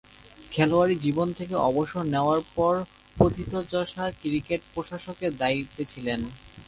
খেলোয়াড়ী 0.51 0.95
জীবন 1.05 1.27
থেকে 1.33 1.55
অবসর 1.69 2.03
নেয়ার 2.05 2.41
পর 2.55 2.73
প্রথিতযশা 3.17 4.05
ক্রিকেট 4.21 4.61
প্রশাসকের 4.73 5.31
দায়িত্বে 5.37 5.83
ছিলেন। 5.85 6.19